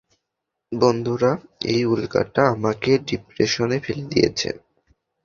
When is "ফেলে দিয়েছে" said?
3.79-4.49